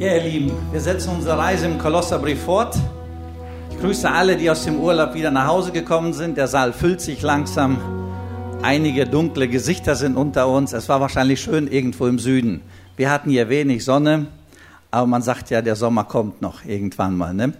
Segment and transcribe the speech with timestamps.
[0.00, 2.74] Ja, ihr Lieben, wir setzen unsere Reise im Kolosserbrief fort.
[3.70, 6.38] Ich grüße alle, die aus dem Urlaub wieder nach Hause gekommen sind.
[6.38, 7.78] Der Saal füllt sich langsam.
[8.62, 10.72] Einige dunkle Gesichter sind unter uns.
[10.72, 12.62] Es war wahrscheinlich schön irgendwo im Süden.
[12.96, 14.28] Wir hatten hier wenig Sonne,
[14.90, 17.34] aber man sagt ja, der Sommer kommt noch irgendwann mal.
[17.34, 17.52] Ne?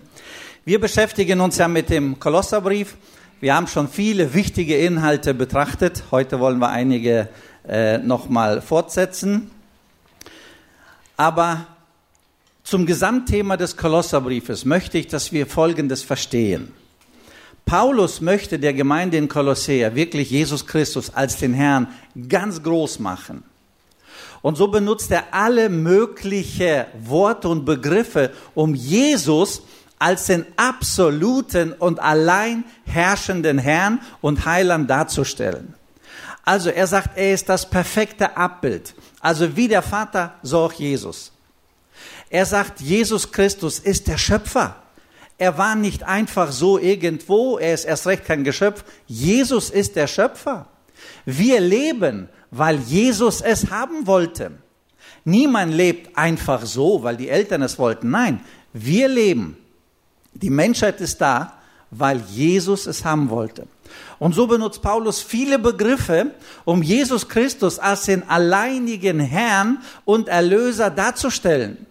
[0.64, 2.96] Wir beschäftigen uns ja mit dem Kolosserbrief.
[3.40, 6.04] Wir haben schon viele wichtige Inhalte betrachtet.
[6.10, 7.28] Heute wollen wir einige
[7.68, 9.50] äh, nochmal fortsetzen.
[11.18, 11.66] Aber
[12.70, 16.72] zum Gesamtthema des Kolosserbriefes möchte ich, dass wir Folgendes verstehen.
[17.66, 21.88] Paulus möchte der Gemeinde in Kolossea wirklich Jesus Christus als den Herrn
[22.28, 23.42] ganz groß machen.
[24.40, 29.62] Und so benutzt er alle möglichen Worte und Begriffe, um Jesus
[29.98, 35.74] als den absoluten und allein herrschenden Herrn und Heiland darzustellen.
[36.44, 38.94] Also er sagt, er ist das perfekte Abbild.
[39.18, 41.32] Also wie der Vater, so auch Jesus.
[42.30, 44.76] Er sagt, Jesus Christus ist der Schöpfer.
[45.36, 48.84] Er war nicht einfach so irgendwo, er ist erst recht kein Geschöpf.
[49.06, 50.68] Jesus ist der Schöpfer.
[51.24, 54.52] Wir leben, weil Jesus es haben wollte.
[55.24, 58.10] Niemand lebt einfach so, weil die Eltern es wollten.
[58.10, 58.40] Nein,
[58.72, 59.56] wir leben.
[60.32, 61.54] Die Menschheit ist da,
[61.90, 63.66] weil Jesus es haben wollte.
[64.18, 66.32] Und so benutzt Paulus viele Begriffe,
[66.64, 71.86] um Jesus Christus als den alleinigen Herrn und Erlöser darzustellen.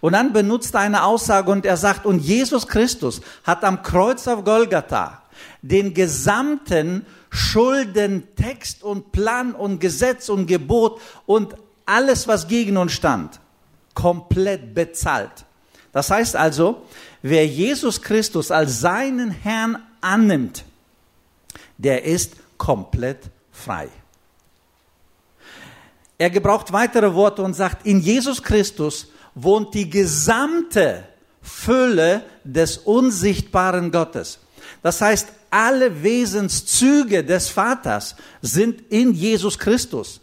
[0.00, 4.26] Und dann benutzt er eine Aussage und er sagt, und Jesus Christus hat am Kreuz
[4.28, 5.22] auf Golgatha
[5.62, 11.54] den gesamten Schulden, Text und Plan und Gesetz und Gebot und
[11.86, 13.40] alles, was gegen uns stand,
[13.94, 15.44] komplett bezahlt.
[15.92, 16.82] Das heißt also,
[17.22, 20.64] wer Jesus Christus als seinen Herrn annimmt,
[21.78, 23.88] der ist komplett frei.
[26.18, 29.08] Er gebraucht weitere Worte und sagt, in Jesus Christus
[29.42, 31.04] wohnt die gesamte
[31.42, 34.38] Fülle des unsichtbaren Gottes.
[34.82, 40.20] Das heißt, alle Wesenszüge des Vaters sind in Jesus Christus.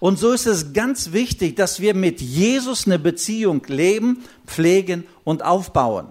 [0.00, 5.44] Und so ist es ganz wichtig, dass wir mit Jesus eine Beziehung leben, pflegen und
[5.44, 6.08] aufbauen.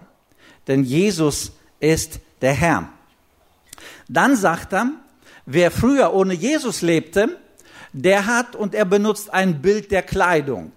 [0.68, 2.90] Denn Jesus ist der Herr.
[4.10, 4.92] Dann sagt er,
[5.46, 7.38] wer früher ohne Jesus lebte,
[7.94, 10.72] der hat und er benutzt ein Bild der Kleidung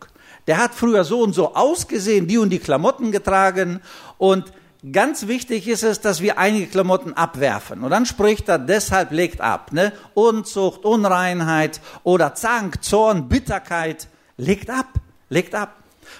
[0.47, 3.81] der hat früher so und so ausgesehen, die und die Klamotten getragen
[4.19, 4.53] und
[4.93, 7.83] Ganz wichtig ist es, dass wir einige Klamotten abwerfen.
[7.83, 9.73] Und dann spricht er, deshalb legt ab.
[9.73, 9.93] Ne?
[10.15, 14.09] Unzucht, Unreinheit oder Zank, Zorn, Bitterkeit.
[14.39, 14.87] Legt ab,
[15.29, 15.77] legt ab.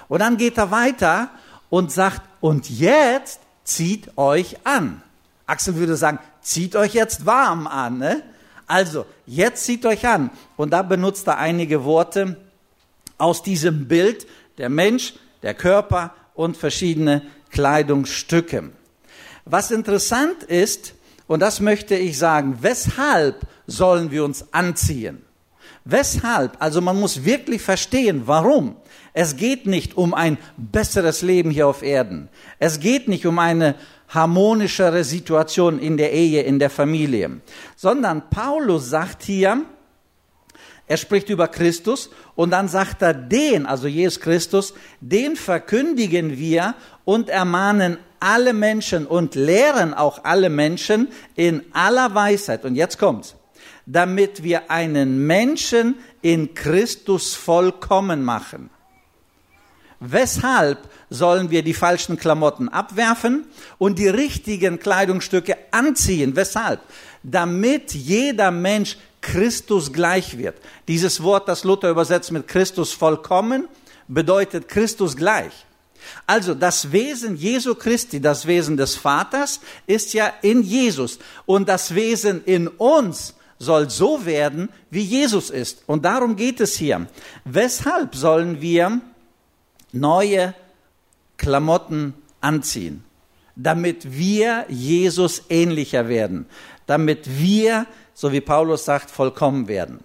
[0.09, 1.30] Und dann geht er weiter
[1.70, 5.00] und sagt, und jetzt zieht euch an.
[5.47, 7.97] Axel würde sagen, zieht euch jetzt warm an.
[7.97, 8.22] Ne?
[8.66, 10.28] Also, jetzt zieht euch an.
[10.59, 12.36] Und da benutzt er einige Worte,
[13.20, 14.26] aus diesem Bild
[14.58, 18.70] der Mensch, der Körper und verschiedene Kleidungsstücke.
[19.44, 20.94] Was interessant ist,
[21.26, 25.22] und das möchte ich sagen, weshalb sollen wir uns anziehen?
[25.84, 26.56] Weshalb?
[26.59, 28.76] Also man muss wirklich verstehen, warum.
[29.12, 32.28] Es geht nicht um ein besseres Leben hier auf Erden.
[32.59, 33.75] Es geht nicht um eine
[34.09, 37.41] harmonischere Situation in der Ehe, in der Familie,
[37.76, 39.64] sondern Paulus sagt hier,
[40.90, 46.74] er spricht über Christus und dann sagt er, den, also Jesus Christus, den verkündigen wir
[47.04, 51.06] und ermahnen alle Menschen und lehren auch alle Menschen
[51.36, 52.64] in aller Weisheit.
[52.64, 53.36] Und jetzt kommt's.
[53.86, 58.68] Damit wir einen Menschen in Christus vollkommen machen.
[60.00, 63.46] Weshalb sollen wir die falschen Klamotten abwerfen
[63.78, 66.34] und die richtigen Kleidungsstücke anziehen?
[66.34, 66.80] Weshalb?
[67.22, 70.56] Damit jeder Mensch Christus gleich wird.
[70.88, 73.69] Dieses Wort, das Luther übersetzt mit Christus vollkommen,
[74.08, 75.53] bedeutet Christus gleich.
[76.26, 81.19] Also das Wesen Jesu Christi, das Wesen des Vaters, ist ja in Jesus.
[81.47, 85.82] Und das Wesen in uns soll so werden, wie Jesus ist.
[85.86, 87.06] Und darum geht es hier.
[87.44, 89.00] Weshalb sollen wir
[89.92, 90.54] neue
[91.36, 93.04] Klamotten anziehen?
[93.54, 96.47] Damit wir Jesus ähnlicher werden.
[96.91, 97.87] Damit wir
[98.21, 100.01] so wie Paulus sagt, vollkommen werden.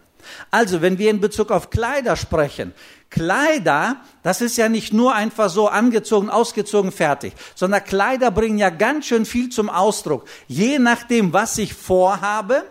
[0.50, 2.74] Also, wenn wir in Bezug auf Kleider sprechen,
[3.10, 8.70] Kleider, das ist ja nicht nur einfach so angezogen, ausgezogen, fertig, sondern Kleider bringen ja
[8.70, 10.28] ganz schön viel zum Ausdruck.
[10.48, 12.64] Je nachdem, was ich vorhabe,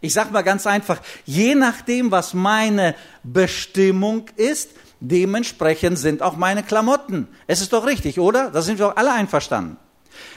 [0.00, 4.70] ich sage mal ganz einfach, je nachdem, was meine Bestimmung ist,
[5.00, 7.28] dementsprechend sind auch meine Klamotten.
[7.46, 8.50] Es ist doch richtig, oder?
[8.50, 9.76] Da sind wir doch alle einverstanden.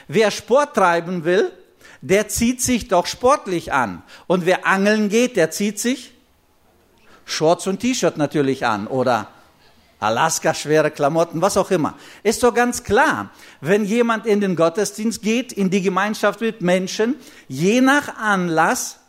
[0.08, 1.52] Wer Sport treiben will,
[2.00, 4.02] der zieht sich doch sportlich an.
[4.26, 6.12] Und wer angeln geht, der zieht sich
[7.24, 9.28] Shorts und T-Shirt natürlich an oder
[10.00, 11.94] Alaska schwere Klamotten, was auch immer.
[12.22, 13.30] Ist doch ganz klar,
[13.60, 17.16] wenn jemand in den Gottesdienst geht, in die Gemeinschaft mit Menschen,
[17.48, 19.00] je nach Anlass,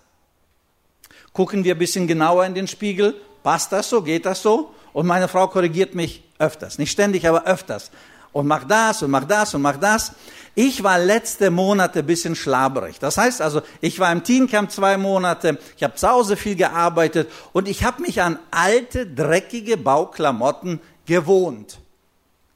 [1.31, 4.73] gucken wir ein bisschen genauer in den Spiegel, passt das so, geht das so?
[4.91, 7.91] Und meine Frau korrigiert mich öfters, nicht ständig, aber öfters.
[8.31, 10.13] Und macht das und macht das und macht das.
[10.55, 12.99] Ich war letzte Monate ein bisschen schlaberig.
[12.99, 17.29] Das heißt also, ich war im Teencamp zwei Monate, ich habe zu Hause viel gearbeitet
[17.53, 21.79] und ich habe mich an alte, dreckige Bauklamotten gewohnt.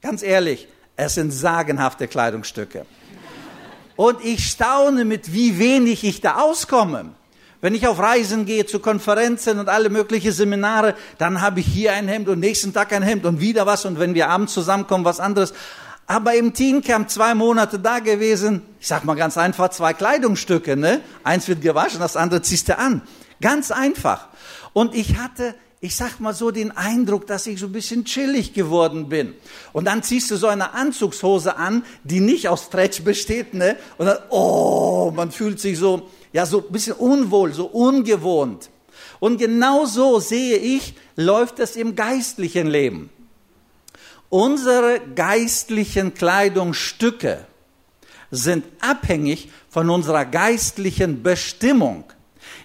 [0.02, 2.84] Ganz ehrlich, es sind sagenhafte Kleidungsstücke.
[3.96, 7.12] Und ich staune mit, wie wenig ich da auskomme.
[7.64, 11.94] Wenn ich auf Reisen gehe, zu Konferenzen und alle möglichen Seminare, dann habe ich hier
[11.94, 15.06] ein Hemd und nächsten Tag ein Hemd und wieder was und wenn wir abends zusammenkommen,
[15.06, 15.54] was anderes.
[16.06, 21.00] Aber im Teencamp zwei Monate da gewesen, ich sag mal ganz einfach, zwei Kleidungsstücke, ne?
[21.22, 23.00] Eins wird gewaschen, das andere ziehst du an.
[23.40, 24.28] Ganz einfach.
[24.74, 28.52] Und ich hatte, ich sag mal so den Eindruck, dass ich so ein bisschen chillig
[28.52, 29.32] geworden bin.
[29.72, 33.78] Und dann ziehst du so eine Anzugshose an, die nicht aus Stretch besteht, ne?
[33.96, 38.68] Und dann, oh, man fühlt sich so, ja, so ein bisschen unwohl, so ungewohnt.
[39.20, 43.08] Und genau so sehe ich, läuft es im geistlichen Leben.
[44.30, 47.46] Unsere geistlichen Kleidungsstücke
[48.32, 52.02] sind abhängig von unserer geistlichen Bestimmung.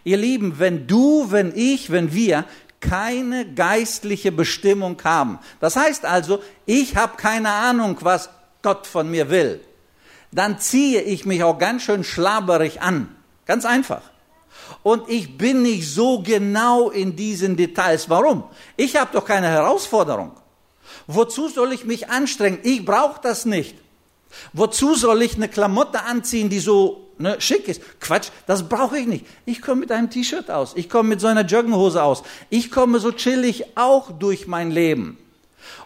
[0.03, 2.45] Ihr Lieben, wenn du, wenn ich, wenn wir
[2.79, 8.31] keine geistliche Bestimmung haben, das heißt also, ich habe keine Ahnung, was
[8.63, 9.59] Gott von mir will,
[10.31, 13.15] dann ziehe ich mich auch ganz schön schlaberig an.
[13.49, 14.03] Ganz einfach.
[14.83, 18.07] Und ich bin nicht so genau in diesen Details.
[18.07, 18.43] Warum?
[18.77, 20.33] Ich habe doch keine Herausforderung.
[21.07, 22.59] Wozu soll ich mich anstrengen?
[22.61, 23.75] Ich brauche das nicht.
[24.53, 27.81] Wozu soll ich eine Klamotte anziehen, die so ne, schick ist?
[27.99, 29.25] Quatsch, das brauche ich nicht.
[29.47, 30.73] Ich komme mit einem T-Shirt aus.
[30.75, 32.21] Ich komme mit so einer Joggenhose aus.
[32.51, 35.17] Ich komme so chillig auch durch mein Leben.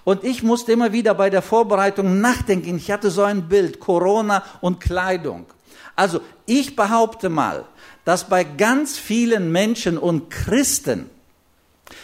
[0.04, 2.76] Und ich musste immer wieder bei der Vorbereitung nachdenken.
[2.76, 5.46] Ich hatte so ein Bild, Corona und Kleidung.
[5.96, 7.66] Also ich behaupte mal,
[8.06, 11.10] dass bei ganz vielen Menschen und Christen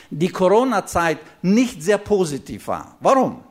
[0.09, 2.95] die Corona-Zeit nicht sehr positiv war.
[2.99, 3.43] Warum?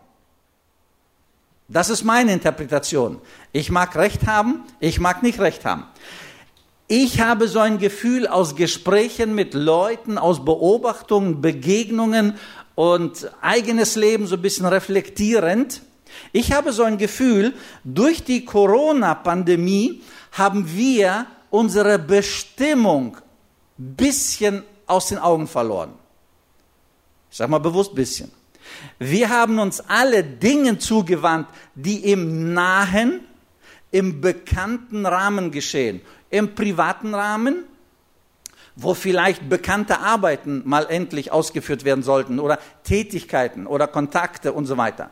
[1.69, 3.20] Das ist meine Interpretation.
[3.52, 5.85] Ich mag Recht haben, ich mag nicht Recht haben.
[6.87, 12.38] Ich habe so ein Gefühl aus Gesprächen mit Leuten, aus Beobachtungen, Begegnungen
[12.75, 15.82] und eigenes Leben so ein bisschen reflektierend.
[16.33, 20.03] Ich habe so ein Gefühl, durch die Corona-Pandemie
[20.33, 23.17] haben wir unsere Bestimmung
[23.77, 25.93] bisschen aus den Augen verloren.
[27.31, 28.31] Ich sage mal bewusst bisschen.
[28.99, 33.21] Wir haben uns alle Dingen zugewandt, die im nahen,
[33.91, 36.01] im bekannten Rahmen geschehen.
[36.31, 37.65] Im privaten Rahmen,
[38.77, 44.77] wo vielleicht bekannte Arbeiten mal endlich ausgeführt werden sollten oder Tätigkeiten oder Kontakte und so
[44.77, 45.11] weiter.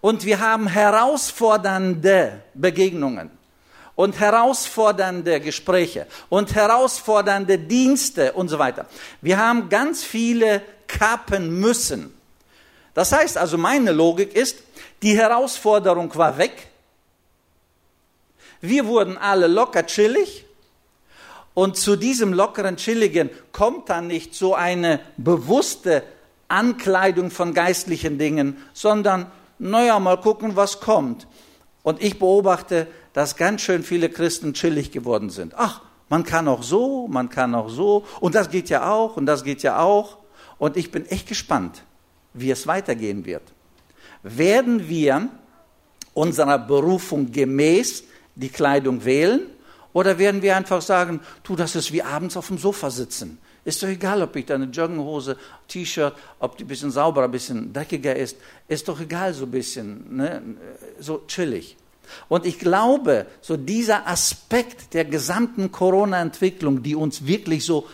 [0.00, 3.30] Und wir haben herausfordernde Begegnungen
[3.94, 8.86] und herausfordernde Gespräche und herausfordernde Dienste und so weiter.
[9.20, 12.14] Wir haben ganz viele kappen müssen.
[12.94, 14.58] Das heißt also, meine Logik ist,
[15.02, 16.68] die Herausforderung war weg.
[18.60, 20.44] Wir wurden alle locker chillig.
[21.54, 26.04] Und zu diesem lockeren Chilligen kommt dann nicht so eine bewusste
[26.46, 31.26] Ankleidung von geistlichen Dingen, sondern, naja, mal gucken, was kommt.
[31.82, 35.54] Und ich beobachte, dass ganz schön viele Christen chillig geworden sind.
[35.56, 39.26] Ach, man kann auch so, man kann auch so, und das geht ja auch, und
[39.26, 40.18] das geht ja auch.
[40.58, 41.82] Und ich bin echt gespannt,
[42.34, 43.42] wie es weitergehen wird.
[44.22, 45.28] Werden wir
[46.14, 49.42] unserer Berufung gemäß die Kleidung wählen
[49.92, 53.38] oder werden wir einfach sagen, tu, das ist wie abends auf dem Sofa sitzen.
[53.68, 55.36] Ist doch egal, ob ich da eine Joggenhose,
[55.68, 58.38] T-Shirt, ob die ein bisschen sauberer, ein bisschen dreckiger ist.
[58.66, 60.40] Ist doch egal, so ein bisschen, ne?
[60.98, 61.76] so chillig.
[62.30, 67.86] Und ich glaube, so dieser Aspekt der gesamten Corona-Entwicklung, die uns wirklich so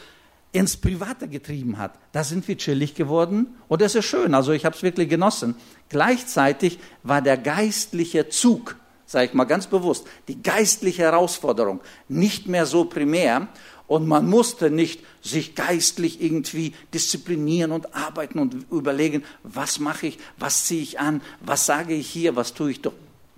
[0.53, 4.65] ins Private getrieben hat, da sind wir chillig geworden und das ist schön, also ich
[4.65, 5.57] habe es wirklich genossen.
[5.89, 8.77] Gleichzeitig war der geistliche Zug,
[9.07, 13.49] sage ich mal ganz bewusst, die geistliche Herausforderung nicht mehr so primär
[13.87, 20.19] und man musste nicht sich geistlich irgendwie disziplinieren und arbeiten und überlegen, was mache ich,
[20.39, 22.81] was ziehe ich an, was sage ich hier, was tue ich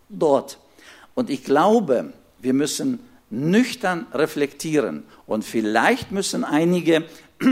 [0.09, 0.59] dort.
[1.15, 3.01] Und ich glaube, wir müssen
[3.31, 5.03] nüchtern reflektieren.
[5.27, 7.05] Und vielleicht müssen einige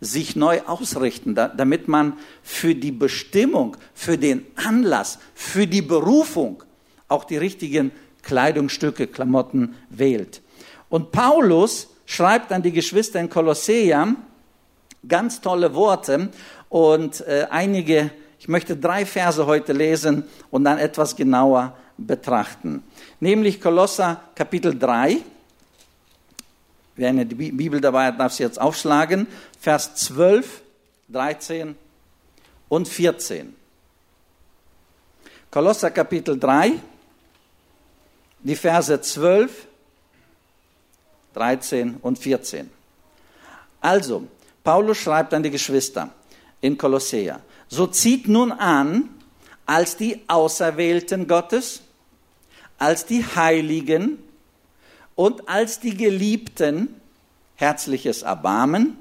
[0.00, 6.62] sich neu ausrichten, damit man für die Bestimmung, für den Anlass, für die Berufung
[7.08, 7.92] auch die richtigen
[8.22, 10.42] Kleidungsstücke, Klamotten wählt.
[10.88, 14.14] Und Paulus schreibt an die Geschwister in Kolosseia
[15.08, 16.28] ganz tolle Worte
[16.68, 22.82] und äh, einige, ich möchte drei Verse heute lesen und dann etwas genauer betrachten.
[23.18, 25.18] Nämlich Kolosser Kapitel 3.
[26.96, 29.26] Wer eine Bibel dabei hat, darf sie jetzt aufschlagen.
[29.58, 30.62] Vers 12,
[31.08, 31.74] 13
[32.68, 33.56] und 14.
[35.50, 36.72] Kolosser Kapitel 3,
[38.40, 39.66] die Verse 12,
[41.34, 42.70] 13 und 14.
[43.80, 44.26] Also,
[44.62, 46.10] Paulus schreibt an die Geschwister
[46.60, 49.08] in Kolossea, so zieht nun an,
[49.66, 51.82] als die Auserwählten Gottes,
[52.78, 54.18] als die Heiligen
[55.14, 57.00] und als die Geliebten
[57.56, 58.98] herzliches Erbarmen,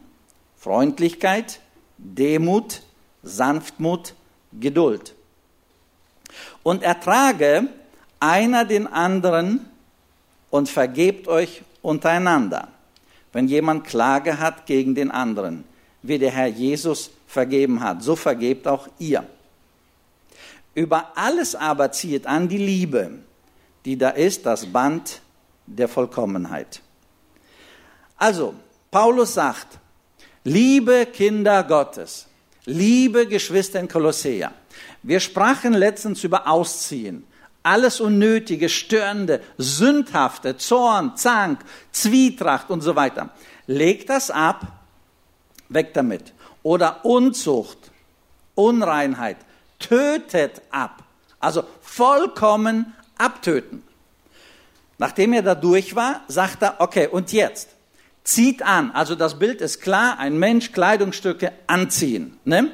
[0.57, 1.59] Freundlichkeit,
[1.97, 2.81] Demut,
[3.23, 4.13] Sanftmut,
[4.59, 5.15] Geduld.
[6.63, 7.67] Und ertrage
[8.19, 9.65] einer den anderen
[10.51, 12.67] und vergebt euch untereinander,
[13.33, 15.63] wenn jemand Klage hat gegen den anderen,
[16.01, 19.25] wie der Herr Jesus vergeben hat, so vergebt auch ihr.
[20.73, 23.19] Über alles aber zieht an die Liebe,
[23.85, 25.21] die da ist, das Band
[25.65, 26.81] der Vollkommenheit.
[28.17, 28.53] Also,
[28.89, 29.79] Paulus sagt,
[30.43, 32.27] liebe Kinder Gottes,
[32.65, 34.51] liebe Geschwister in Kolossea,
[35.03, 37.25] wir sprachen letztens über Ausziehen.
[37.63, 41.59] Alles Unnötige, Störende, Sündhafte, Zorn, Zank,
[41.91, 43.29] Zwietracht und so weiter.
[43.67, 44.65] Legt das ab,
[45.69, 46.33] weg damit.
[46.63, 47.91] Oder Unzucht,
[48.55, 49.37] Unreinheit,
[49.79, 51.03] tötet ab.
[51.39, 53.83] Also vollkommen abtöten.
[54.97, 57.69] Nachdem er da durch war, sagt er, okay, und jetzt?
[58.23, 58.91] Zieht an.
[58.91, 62.37] Also das Bild ist klar, ein Mensch, Kleidungsstücke anziehen.
[62.45, 62.71] Ne?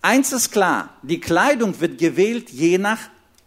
[0.00, 2.98] Eins ist klar, die Kleidung wird gewählt je nach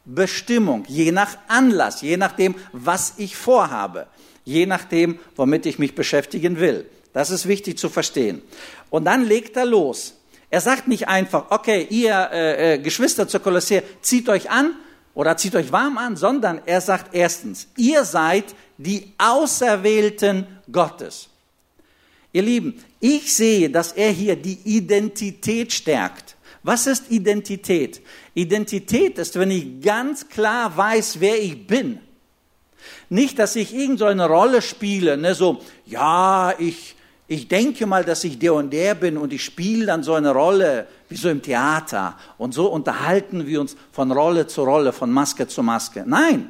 [0.07, 4.07] Bestimmung, je nach Anlass, je nachdem, was ich vorhabe,
[4.45, 6.85] je nachdem, womit ich mich beschäftigen will.
[7.11, 8.41] Das ist wichtig zu verstehen.
[8.89, 10.13] Und dann legt er los.
[10.49, 14.75] Er sagt nicht einfach, okay, ihr äh, äh, Geschwister zur Kolossee, zieht euch an
[15.13, 18.45] oder zieht euch warm an, sondern er sagt erstens, ihr seid
[18.77, 21.27] die Auserwählten Gottes.
[22.31, 26.37] Ihr Lieben, ich sehe, dass er hier die Identität stärkt.
[26.63, 28.01] Was ist Identität?
[28.37, 31.99] Identität ist, wenn ich ganz klar weiß, wer ich bin.
[33.09, 36.95] Nicht, dass ich irgendeine so Rolle spiele, ne, so, ja, ich,
[37.27, 40.31] ich denke mal, dass ich der und der bin und ich spiele dann so eine
[40.31, 42.15] Rolle, wie so im Theater.
[42.37, 46.03] Und so unterhalten wir uns von Rolle zu Rolle, von Maske zu Maske.
[46.05, 46.49] Nein.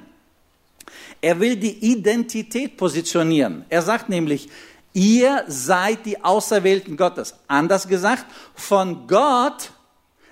[1.21, 3.63] Er will die Identität positionieren.
[3.69, 4.49] Er sagt nämlich,
[4.91, 7.33] ihr seid die Auserwählten Gottes.
[7.47, 8.25] Anders gesagt,
[8.55, 9.71] von Gott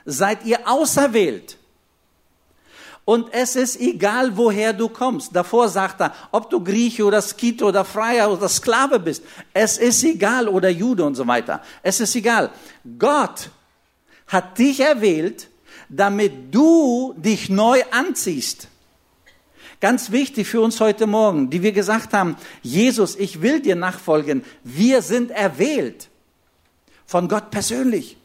[0.05, 1.57] seid ihr auserwählt.
[3.05, 5.35] Und es ist egal, woher du kommst.
[5.35, 9.23] Davor sagt er, ob du Grieche oder Skite oder Freier oder Sklave bist.
[9.53, 11.61] Es ist egal, oder Jude und so weiter.
[11.83, 12.49] Es ist egal.
[12.97, 13.51] Gott
[14.25, 15.49] hat dich erwählt,
[15.87, 18.69] damit du dich neu anziehst.
[19.79, 24.43] Ganz wichtig für uns heute Morgen, die wir gesagt haben, Jesus, ich will dir nachfolgen.
[24.63, 26.09] Wir sind erwählt
[27.05, 28.17] von Gott persönlich.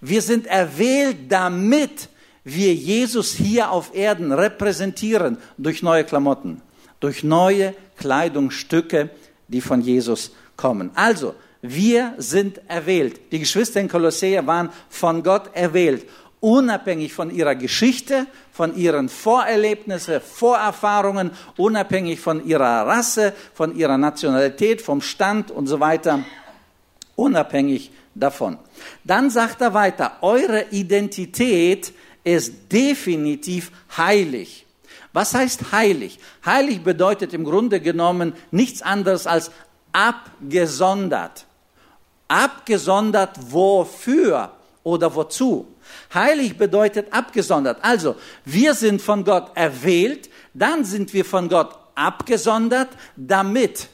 [0.00, 2.08] Wir sind erwählt, damit
[2.44, 6.62] wir Jesus hier auf Erden repräsentieren durch neue Klamotten,
[7.00, 9.10] durch neue Kleidungsstücke,
[9.48, 10.90] die von Jesus kommen.
[10.94, 13.32] Also, wir sind erwählt.
[13.32, 16.06] Die Geschwister in Kolossee waren von Gott erwählt,
[16.40, 24.80] unabhängig von ihrer Geschichte, von ihren Vorerlebnissen, Vorerfahrungen, unabhängig von ihrer Rasse, von ihrer Nationalität,
[24.80, 26.20] vom Stand und so weiter,
[27.14, 28.58] unabhängig davon.
[29.04, 31.92] Dann sagt er weiter, eure Identität
[32.24, 34.66] ist definitiv heilig.
[35.12, 36.18] Was heißt heilig?
[36.44, 39.50] Heilig bedeutet im Grunde genommen nichts anderes als
[39.92, 41.46] abgesondert.
[42.28, 44.52] Abgesondert wofür
[44.84, 45.66] oder wozu?
[46.14, 47.78] Heilig bedeutet abgesondert.
[47.82, 53.88] Also, wir sind von Gott erwählt, dann sind wir von Gott abgesondert, damit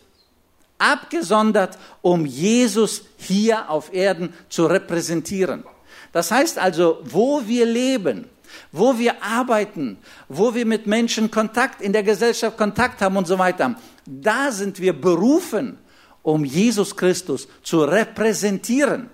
[0.78, 5.64] abgesondert, um Jesus hier auf Erden zu repräsentieren.
[6.12, 8.26] Das heißt also, wo wir leben,
[8.72, 13.38] wo wir arbeiten, wo wir mit Menschen Kontakt, in der Gesellschaft Kontakt haben und so
[13.38, 15.78] weiter, da sind wir berufen,
[16.22, 19.10] um Jesus Christus zu repräsentieren.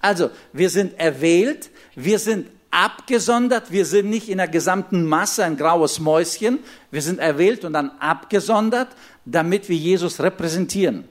[0.00, 5.56] Also, wir sind erwählt, wir sind abgesondert, wir sind nicht in der gesamten Masse ein
[5.56, 6.58] graues Mäuschen,
[6.90, 8.88] wir sind erwählt und dann abgesondert,
[9.26, 11.04] damit wir Jesus repräsentieren.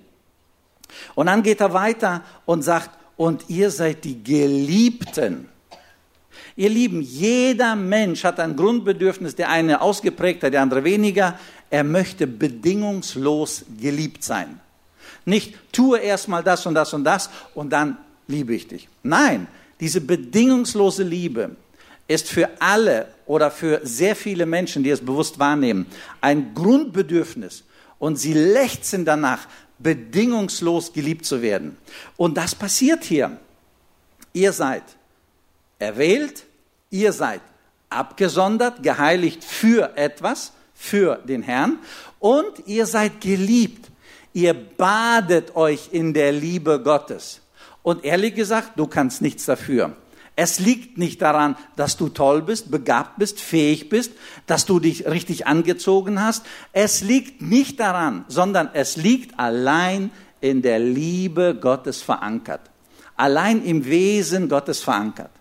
[1.14, 5.50] Und dann geht er weiter und sagt, und ihr seid die Geliebten.
[6.56, 11.38] Ihr Lieben, jeder Mensch hat ein Grundbedürfnis, der eine ausgeprägter, der andere weniger.
[11.70, 14.60] Er möchte bedingungslos geliebt sein.
[15.26, 18.88] Nicht tue erstmal das und das und das und dann liebe ich dich.
[19.04, 19.48] Nein,
[19.80, 21.56] diese bedingungslose Liebe
[22.08, 25.88] ist für alle oder für sehr viele Menschen, die es bewusst wahrnehmen,
[26.22, 27.64] ein Grundbedürfnis
[28.00, 29.48] und sie lechzen danach,
[29.80, 31.78] bedingungslos geliebt zu werden.
[32.18, 33.38] Und das passiert hier.
[34.34, 34.84] Ihr seid
[35.80, 36.46] erwählt,
[36.90, 37.42] ihr seid
[37.90, 41.80] abgesondert, geheiligt für etwas, für den Herrn
[42.20, 43.90] und ihr seid geliebt.
[44.34, 47.42] Ihr badet euch in der Liebe Gottes.
[47.84, 49.96] Und ehrlich gesagt, du kannst nichts dafür.
[50.36, 54.12] Es liegt nicht daran, dass du toll bist, begabt bist, fähig bist,
[54.48, 56.46] dass du dich richtig angezogen hast.
[56.74, 60.12] Es liegt nicht daran, sondern es liegt allein
[60.42, 62.62] in der Liebe Gottes verankert.
[63.16, 65.32] Allein im Wesen Gottes verankert.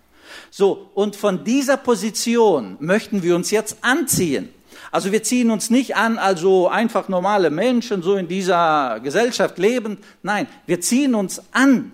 [0.49, 4.49] So, und von dieser Position möchten wir uns jetzt anziehen.
[4.91, 9.97] Also wir ziehen uns nicht an, also einfach normale Menschen, so in dieser Gesellschaft leben.
[10.23, 11.91] Nein, wir ziehen uns an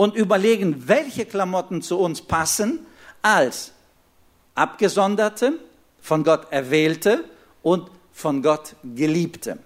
[0.00, 2.86] und überlegen, welche Klamotten zu uns passen
[3.20, 3.72] als
[4.54, 5.58] Abgesonderte,
[6.00, 7.22] von Gott Erwählte
[7.62, 9.58] und von Gott Geliebte.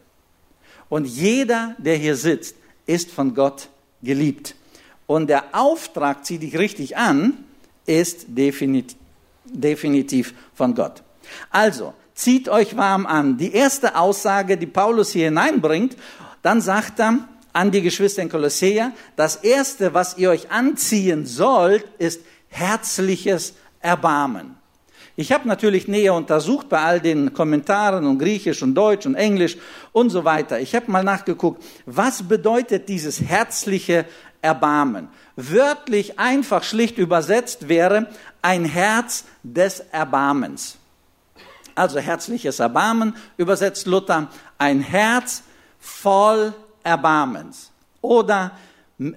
[0.89, 3.69] Und jeder, der hier sitzt, ist von Gott
[4.03, 4.57] geliebt.
[5.07, 7.45] Und der Auftrag, zieh dich richtig an,
[7.87, 8.99] ist definitiv,
[9.45, 11.05] definitiv von Gott.
[11.51, 13.39] Also, zieht euch warm an.
[13.39, 15.97] Die erste Aussage, die Paulus hier hineinbringt,
[16.43, 17.21] dann sagt er,
[17.55, 24.57] an die Geschwister in Kolossea, das erste, was ihr euch anziehen sollt, ist herzliches Erbarmen.
[25.17, 29.57] Ich habe natürlich näher untersucht bei all den Kommentaren und Griechisch und Deutsch und Englisch
[29.93, 30.59] und so weiter.
[30.59, 34.07] Ich habe mal nachgeguckt, was bedeutet dieses herzliche
[34.43, 35.09] Erbarmen?
[35.37, 38.09] Wörtlich einfach schlicht übersetzt wäre
[38.43, 40.77] ein Herz des Erbarmens.
[41.77, 45.45] Also herzliches Erbarmen übersetzt Luther, ein Herz
[45.79, 46.53] voll
[46.85, 48.53] Erbarmens oder,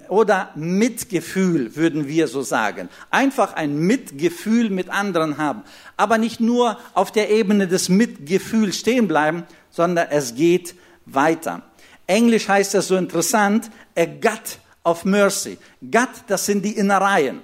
[0.08, 2.88] oder Mitgefühl, würden wir so sagen.
[3.10, 5.62] Einfach ein Mitgefühl mit anderen haben.
[5.96, 10.74] Aber nicht nur auf der Ebene des Mitgefühls stehen bleiben, sondern es geht
[11.06, 11.62] weiter.
[12.06, 15.58] Englisch heißt das so interessant, a gut of mercy.
[15.80, 17.40] Gut, das sind die Innereien.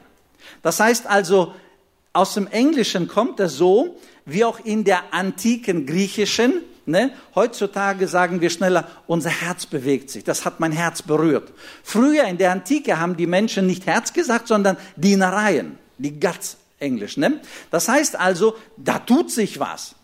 [0.63, 1.55] Das heißt also,
[2.15, 7.13] aus dem Englischen kommt es so, wie auch in der antiken Griechischen, Ne?
[7.35, 10.25] Heutzutage sagen wir schneller, unser Herz bewegt sich.
[10.25, 11.53] Das hat mein Herz berührt.
[11.83, 17.17] Früher in der Antike haben die Menschen nicht Herz gesagt, sondern Dienereien, die Guts Englisch.
[17.17, 17.41] Ne?
[17.71, 19.95] Das heißt also, da tut sich was.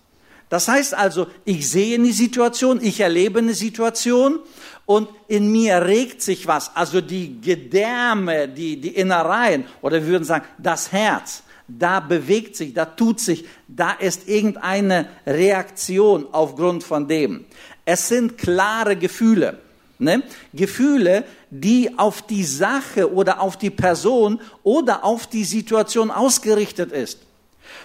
[0.49, 4.41] Das heißt also, ich sehe eine Situation, ich erlebe eine Situation
[4.85, 6.75] und in mir regt sich was.
[6.75, 11.45] Also die Gedärme, die, die Innereien oder wir würden sagen, das Herz
[11.79, 17.45] da bewegt sich, da tut sich, da ist irgendeine Reaktion aufgrund von dem.
[17.85, 19.59] Es sind klare Gefühle.
[19.99, 20.23] Ne?
[20.55, 27.19] Gefühle, die auf die Sache oder auf die Person oder auf die Situation ausgerichtet ist.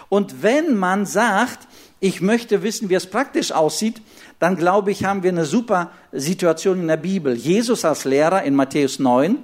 [0.07, 1.67] Und wenn man sagt,
[1.99, 4.01] ich möchte wissen, wie es praktisch aussieht,
[4.39, 7.35] dann glaube ich, haben wir eine super Situation in der Bibel.
[7.35, 9.37] Jesus als Lehrer in Matthäus 9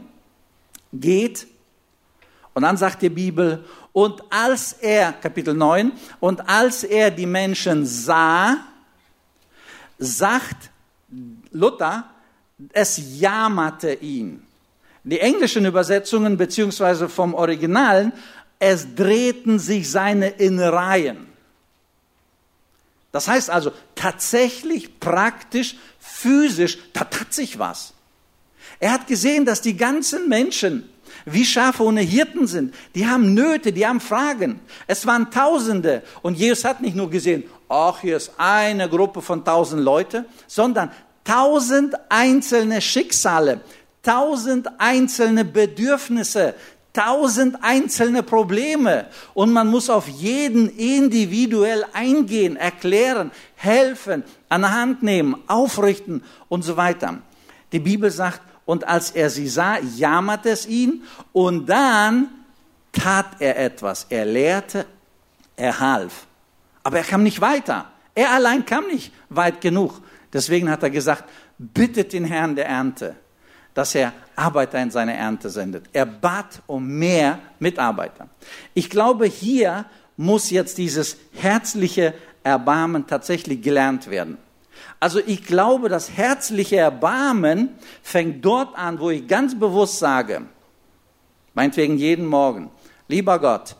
[0.94, 1.48] geht
[2.54, 7.86] und dann sagt die Bibel, und als er, Kapitel 9, und als er die Menschen
[7.86, 8.58] sah,
[9.98, 10.70] sagt
[11.52, 12.06] Luther,
[12.74, 14.46] es jammerte ihn.
[15.04, 18.14] Die englischen Übersetzungen beziehungsweise vom Originalen,
[18.60, 21.28] es drehten sich seine Innereien.
[23.12, 27.94] Das heißt also tatsächlich, praktisch, physisch, da tat sich was.
[28.80, 30.90] Er hat gesehen, dass die ganzen Menschen
[31.26, 32.74] wie Schafe ohne Hirten sind.
[32.96, 34.60] Die haben Nöte, die haben Fragen.
[34.88, 36.04] Es waren Tausende.
[36.22, 40.92] Und Jesus hat nicht nur gesehen, ach, hier ist eine Gruppe von tausend Leute, sondern
[41.24, 43.62] tausend einzelne Schicksale,
[44.04, 46.56] tausend einzelne Bedürfnisse,
[46.94, 49.08] tausend einzelne Probleme.
[49.34, 56.64] Und man muss auf jeden individuell eingehen, erklären, helfen, an der Hand nehmen, aufrichten und
[56.64, 57.20] so weiter.
[57.72, 61.04] Die Bibel sagt, und als er sie sah, jammerte es ihn
[61.34, 62.30] und dann
[62.94, 64.08] tat er etwas.
[64.10, 64.86] Er lehrte,
[65.58, 66.26] er half.
[66.82, 67.92] Aber er kam nicht weiter.
[68.16, 70.00] Er allein kam nicht weit genug.
[70.32, 71.26] Deswegen hat er gesagt,
[71.58, 73.18] bittet den Herrn der Ernte,
[73.74, 75.88] dass er Arbeiter in seine Ernte sendet.
[75.92, 78.30] Er bat um mehr Mitarbeiter.
[78.74, 79.84] Ich glaube, hier
[80.16, 84.38] muss jetzt dieses herzliche Erbarmen tatsächlich gelernt werden.
[85.02, 87.70] Also ich glaube, das herzliche Erbarmen
[88.04, 90.44] fängt dort an, wo ich ganz bewusst sage,
[91.56, 92.70] meinetwegen jeden Morgen,
[93.08, 93.76] lieber Gott,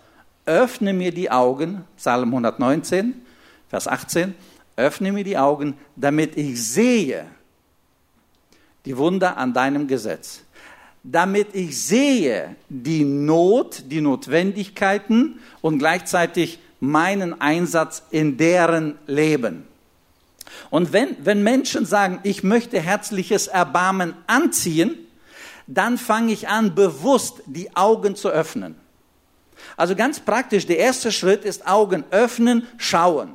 [0.48, 3.22] öffne mir die Augen, Psalm 119,
[3.70, 4.34] Vers 18,
[4.78, 7.28] öffne mir die Augen, damit ich sehe
[8.86, 10.42] die Wunder an deinem Gesetz,
[11.04, 19.68] damit ich sehe die Not, die Notwendigkeiten und gleichzeitig meinen Einsatz in deren Leben.
[20.70, 24.98] Und wenn, wenn Menschen sagen, ich möchte herzliches Erbarmen anziehen,
[25.68, 28.76] dann fange ich an, bewusst die Augen zu öffnen.
[29.78, 33.34] Also ganz praktisch, der erste Schritt ist Augen öffnen, schauen.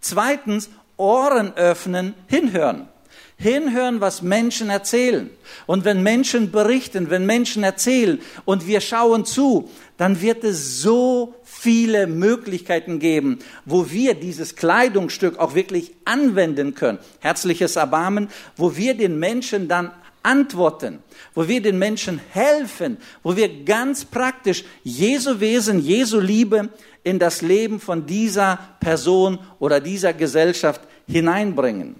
[0.00, 2.88] Zweitens, Ohren öffnen, hinhören.
[3.36, 5.30] Hinhören, was Menschen erzählen.
[5.66, 11.34] Und wenn Menschen berichten, wenn Menschen erzählen und wir schauen zu, dann wird es so
[11.62, 16.98] viele Möglichkeiten geben, wo wir dieses Kleidungsstück auch wirklich anwenden können.
[17.20, 19.92] Herzliches Erbarmen, wo wir den Menschen dann
[20.24, 26.68] antworten, wo wir den Menschen helfen, wo wir ganz praktisch Jesu Wesen, Jesu Liebe
[27.04, 31.94] in das Leben von dieser Person oder dieser Gesellschaft hineinbringen.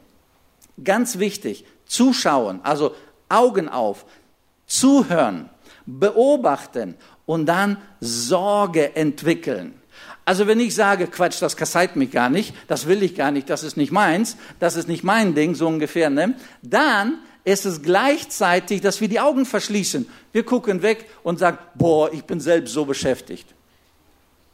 [0.83, 2.97] Ganz wichtig, zuschauen, also
[3.29, 4.07] Augen auf,
[4.67, 5.51] zuhören,
[5.87, 9.75] beobachten und dann Sorge entwickeln.
[10.25, 13.51] Also wenn ich sage, Quatsch, das kasseit mich gar nicht, das will ich gar nicht,
[13.51, 16.35] das ist nicht meins, das ist nicht mein Ding, so ungefähr, ne?
[16.63, 20.09] dann ist es gleichzeitig, dass wir die Augen verschließen.
[20.33, 23.53] Wir gucken weg und sagen, boah, ich bin selbst so beschäftigt.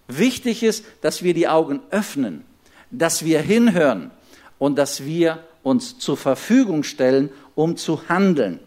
[0.06, 2.44] Wichtig ist, dass wir die Augen öffnen,
[2.90, 4.10] dass wir hinhören
[4.58, 8.58] und dass wir uns zur Verfügung stellen, um zu handeln.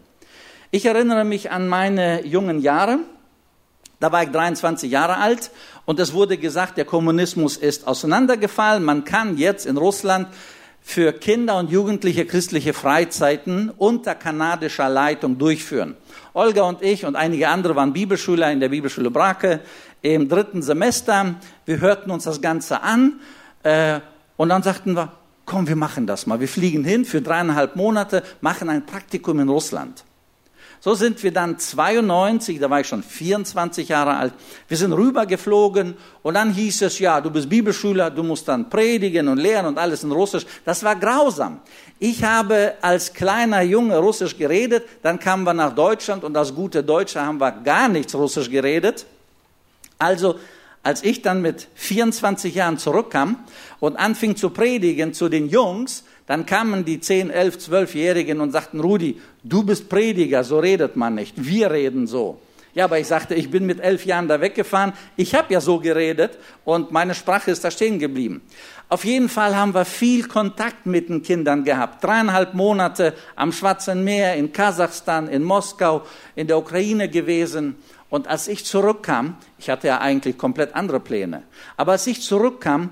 [0.70, 3.00] Ich erinnere mich an meine jungen Jahre.
[4.02, 5.52] Da war ich 23 Jahre alt
[5.84, 8.82] und es wurde gesagt, der Kommunismus ist auseinandergefallen.
[8.82, 10.26] Man kann jetzt in Russland
[10.80, 15.94] für Kinder und Jugendliche christliche Freizeiten unter kanadischer Leitung durchführen.
[16.32, 19.60] Olga und ich und einige andere waren Bibelschüler in der Bibelschule Brake
[20.02, 21.36] im dritten Semester.
[21.64, 23.20] Wir hörten uns das Ganze an
[23.62, 24.00] äh,
[24.36, 25.12] und dann sagten wir,
[25.46, 26.40] komm, wir machen das mal.
[26.40, 30.02] Wir fliegen hin für dreieinhalb Monate, machen ein Praktikum in Russland.
[30.84, 34.34] So sind wir dann 92, da war ich schon 24 Jahre alt,
[34.66, 39.28] wir sind rübergeflogen und dann hieß es, ja, du bist Bibelschüler, du musst dann predigen
[39.28, 40.44] und lehren und alles in Russisch.
[40.64, 41.60] Das war grausam.
[42.00, 46.82] Ich habe als kleiner Junge Russisch geredet, dann kamen wir nach Deutschland und als gute
[46.82, 49.06] Deutsche haben wir gar nichts Russisch geredet.
[50.00, 50.34] Also
[50.82, 53.44] als ich dann mit 24 Jahren zurückkam
[53.78, 58.80] und anfing zu predigen zu den Jungs, dann kamen die 10, 11, 12-Jährigen und sagten,
[58.80, 62.40] Rudi, du bist Prediger, so redet man nicht, wir reden so.
[62.72, 65.78] Ja, aber ich sagte, ich bin mit elf Jahren da weggefahren, ich habe ja so
[65.78, 68.40] geredet und meine Sprache ist da stehen geblieben.
[68.88, 72.02] Auf jeden Fall haben wir viel Kontakt mit den Kindern gehabt.
[72.02, 76.00] Dreieinhalb Monate am Schwarzen Meer, in Kasachstan, in Moskau,
[76.34, 77.76] in der Ukraine gewesen.
[78.08, 81.42] Und als ich zurückkam, ich hatte ja eigentlich komplett andere Pläne,
[81.76, 82.88] aber als ich zurückkam,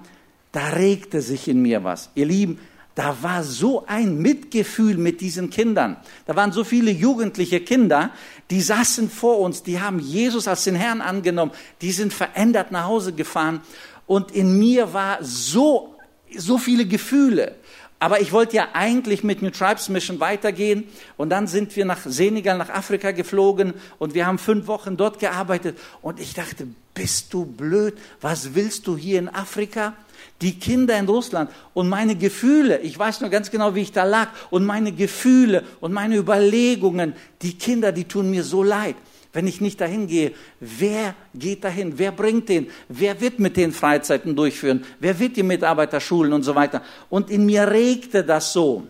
[0.53, 2.11] da regte sich in mir was.
[2.15, 2.59] Ihr Lieben,
[3.01, 5.97] da war so ein Mitgefühl mit diesen Kindern.
[6.27, 8.11] Da waren so viele jugendliche Kinder,
[8.51, 12.85] die saßen vor uns, die haben Jesus als den Herrn angenommen, die sind verändert nach
[12.85, 13.63] Hause gefahren
[14.07, 15.95] und in mir war so,
[16.37, 17.55] so viele Gefühle.
[18.01, 20.85] Aber ich wollte ja eigentlich mit New Tribes Mission weitergehen
[21.17, 25.21] und dann sind wir nach Senegal, nach Afrika geflogen und wir haben fünf Wochen dort
[25.21, 27.97] gearbeitet und ich dachte, bist du blöd?
[28.21, 29.95] Was willst du hier in Afrika?
[30.41, 34.05] Die Kinder in Russland und meine Gefühle, ich weiß nur ganz genau, wie ich da
[34.05, 38.97] lag, und meine Gefühle und meine Überlegungen, die Kinder, die tun mir so leid.
[39.33, 41.99] Wenn ich nicht dahin gehe, wer geht dahin?
[41.99, 42.69] Wer bringt den?
[42.89, 44.85] Wer wird mit den Freizeiten durchführen?
[44.99, 46.83] Wer wird die Mitarbeiter schulen und so weiter?
[47.11, 48.89] Und in mir regte das so.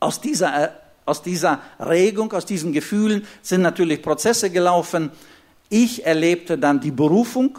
[0.00, 0.68] Aus dieser, äh,
[1.04, 5.10] aus dieser Regung, aus diesen Gefühlen sind natürlich Prozesse gelaufen.
[5.68, 7.58] Ich erlebte dann die Berufung,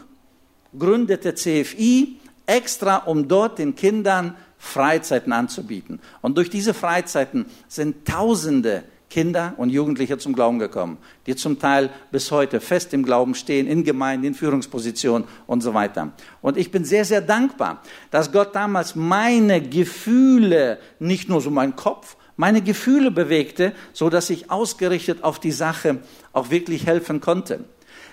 [0.78, 6.00] gründete CFI, extra um dort den Kindern Freizeiten anzubieten.
[6.22, 11.90] Und durch diese Freizeiten sind Tausende Kinder und Jugendliche zum Glauben gekommen, die zum Teil
[12.12, 16.12] bis heute fest im Glauben stehen, in Gemeinden, in Führungspositionen und so weiter.
[16.42, 17.82] Und ich bin sehr, sehr dankbar,
[18.12, 24.30] dass Gott damals meine Gefühle, nicht nur so meinen Kopf, meine Gefühle bewegte, so dass
[24.30, 26.00] ich ausgerichtet auf die Sache
[26.34, 27.64] auch wirklich helfen konnte.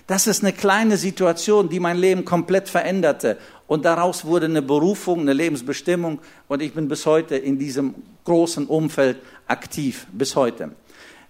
[0.06, 3.38] Das ist eine kleine Situation, die mein Leben komplett veränderte.
[3.72, 6.18] Und daraus wurde eine Berufung, eine Lebensbestimmung.
[6.46, 10.72] Und ich bin bis heute in diesem großen Umfeld aktiv, bis heute.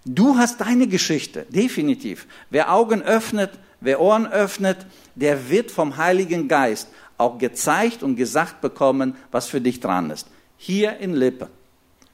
[0.05, 2.27] Du hast deine Geschichte, definitiv.
[2.51, 3.51] Wer Augen öffnet,
[3.81, 4.79] wer Ohren öffnet,
[5.15, 10.27] der wird vom Heiligen Geist auch gezeigt und gesagt bekommen, was für dich dran ist.
[10.57, 11.47] Hier in Lippe,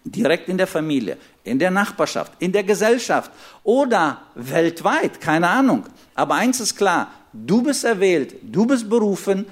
[0.04, 3.30] direkt in der Familie, in der Nachbarschaft, in der Gesellschaft
[3.64, 5.84] oder weltweit, keine Ahnung.
[6.14, 9.46] Aber eins ist klar, du bist erwählt, du bist berufen,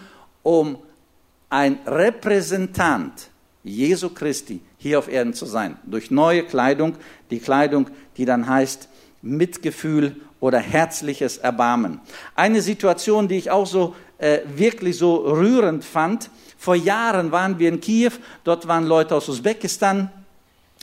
[0.47, 0.79] um
[1.51, 3.31] ein Repräsentant
[3.65, 5.77] Jesu Christi hier auf Erden zu sein.
[5.85, 6.95] Durch neue Kleidung,
[7.33, 8.89] die Kleidung, die dann heißt,
[9.23, 12.01] Mitgefühl oder herzliches Erbarmen.
[12.37, 16.31] Eine Situation, die ich auch so äh, wirklich so rührend fand.
[16.57, 18.13] Vor Jahren waren wir in Kiew,
[18.45, 20.13] dort waren Leute aus Usbekistan,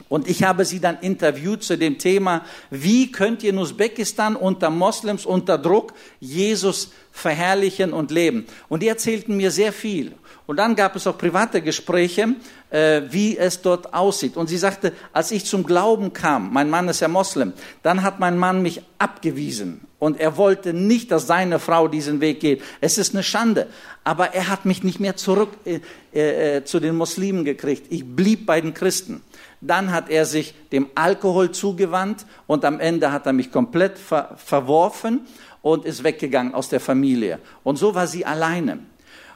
[0.09, 4.69] und ich habe sie dann interviewt zu dem Thema, wie könnt ihr in Usbekistan unter
[4.69, 8.45] Moslems unter Druck Jesus verherrlichen und leben.
[8.69, 10.13] Und die erzählten mir sehr viel.
[10.45, 12.35] Und dann gab es auch private Gespräche,
[12.69, 14.35] äh, wie es dort aussieht.
[14.35, 18.19] Und sie sagte, als ich zum Glauben kam, mein Mann ist ja Moslem, dann hat
[18.19, 19.81] mein Mann mich abgewiesen.
[19.99, 22.61] Und er wollte nicht, dass seine Frau diesen Weg geht.
[22.81, 23.67] Es ist eine Schande.
[24.03, 27.85] Aber er hat mich nicht mehr zurück äh, äh, zu den Muslimen gekriegt.
[27.89, 29.21] Ich blieb bei den Christen.
[29.65, 34.35] Dann hat er sich dem Alkohol zugewandt und am Ende hat er mich komplett ver
[34.35, 35.21] verworfen
[35.61, 37.39] und ist weggegangen aus der Familie.
[37.63, 38.79] Und so war sie alleine.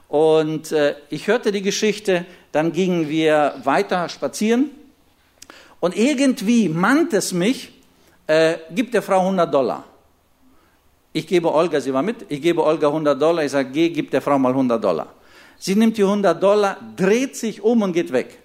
[0.09, 4.71] Und äh, ich hörte die Geschichte, dann gingen wir weiter spazieren
[5.79, 7.71] und irgendwie mahnt es mich,
[8.27, 9.85] äh, gib der Frau 100 Dollar.
[11.13, 14.11] Ich gebe Olga, sie war mit, ich gebe Olga 100 Dollar, ich sage, geh, gib
[14.11, 15.07] der Frau mal 100 Dollar.
[15.57, 18.39] Sie nimmt die 100 Dollar, dreht sich um und geht weg.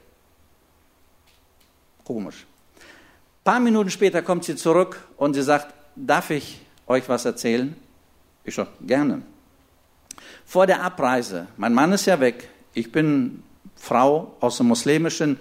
[2.04, 2.46] Komisch.
[2.76, 7.76] Ein paar Minuten später kommt sie zurück und sie sagt, darf ich euch was erzählen?
[8.44, 9.22] Ich sage, gerne
[10.52, 13.42] vor der Abreise, mein Mann ist ja weg, ich bin
[13.76, 15.38] Frau aus dem muslimischen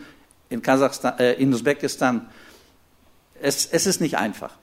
[0.49, 2.29] in, Kasachstan, äh, in Usbekistan.
[3.41, 4.57] Es, es ist nicht einfach.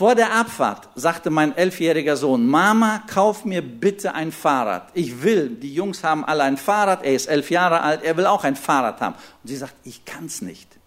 [0.00, 4.88] Vor der Abfahrt sagte mein elfjähriger Sohn, Mama, kauf mir bitte ein Fahrrad.
[4.94, 8.24] Ich will, die Jungs haben alle ein Fahrrad, er ist elf Jahre alt, er will
[8.24, 9.14] auch ein Fahrrad haben.
[9.42, 10.78] Und sie sagt, ich kann's nicht.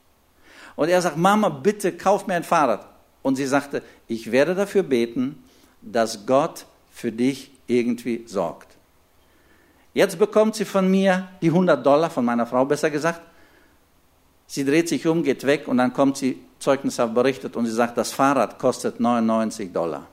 [0.75, 2.87] Und er sagt, Mama, bitte kauf mir ein Fahrrad.
[3.21, 5.43] Und sie sagte, ich werde dafür beten,
[5.83, 8.75] dass Gott für dich irgendwie sorgt.
[9.93, 13.21] Jetzt bekommt sie von mir die 100 Dollar, von meiner Frau besser gesagt.
[14.47, 17.97] Sie dreht sich um, geht weg und dann kommt sie zeugnishaft berichtet und sie sagt,
[17.97, 20.07] das Fahrrad kostet 99 Dollar.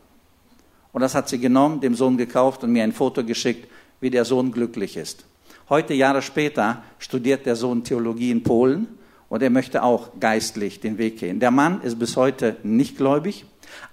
[0.93, 3.69] Und das hat sie genommen, dem Sohn gekauft und mir ein Foto geschickt,
[4.01, 5.25] wie der Sohn glücklich ist.
[5.69, 8.89] Heute, Jahre später, studiert der Sohn Theologie in Polen
[9.29, 11.39] und er möchte auch geistlich den Weg gehen.
[11.39, 13.45] Der Mann ist bis heute nicht gläubig,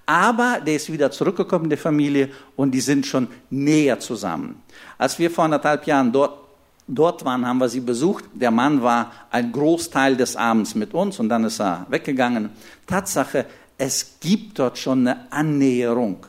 [0.08, 4.64] aber der ist wieder zurückgekommen in die Familie und die sind schon näher zusammen.
[4.98, 6.47] Als wir vor anderthalb Jahren dort,
[6.88, 8.26] dort waren, haben wir sie besucht.
[8.34, 12.50] Der Mann war ein Großteil des Abends mit uns und dann ist er weggegangen.
[12.86, 13.46] Tatsache,
[13.78, 16.26] es gibt dort schon eine Annäherung.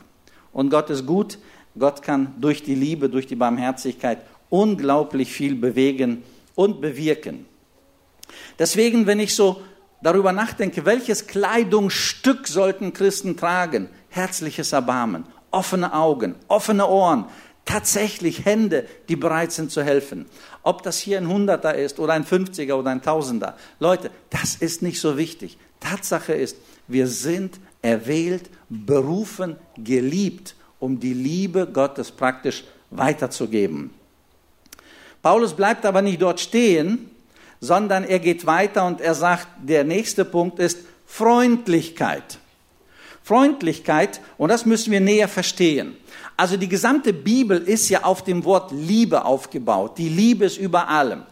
[0.51, 1.37] Und Gott ist gut.
[1.77, 4.19] Gott kann durch die Liebe, durch die Barmherzigkeit
[4.49, 6.23] unglaublich viel bewegen
[6.55, 7.45] und bewirken.
[8.57, 9.61] Deswegen, wenn ich so
[10.01, 13.89] darüber nachdenke, welches Kleidungsstück sollten Christen tragen?
[14.09, 17.25] Herzliches Erbarmen, offene Augen, offene Ohren,
[17.65, 20.25] tatsächlich Hände, die bereit sind zu helfen.
[20.63, 23.55] Ob das hier ein Hunderter ist oder ein Fünfziger oder ein Tausender.
[23.79, 25.57] Leute, das ist nicht so wichtig.
[25.79, 33.91] Tatsache ist, wir sind erwählt, berufen, geliebt, um die Liebe Gottes praktisch weiterzugeben.
[35.21, 37.09] Paulus bleibt aber nicht dort stehen,
[37.61, 42.39] sondern er geht weiter und er sagt, der nächste Punkt ist Freundlichkeit.
[43.23, 45.97] Freundlichkeit, und das müssen wir näher verstehen.
[46.39, 49.97] Also die gesamte Bibel ist ja auf dem Wort Liebe aufgebaut.
[49.97, 51.23] Die Liebe ist über allem.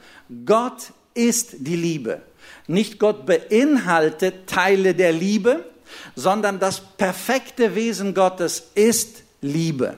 [0.46, 2.24] Gott ist die Liebe.
[2.68, 5.64] Nicht Gott beinhaltet Teile der Liebe,
[6.18, 9.96] sondern das perfekte Wesen Gottes ist Liebe.